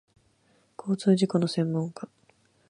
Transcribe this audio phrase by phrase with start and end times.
[0.79, 2.09] 交通事故の専門家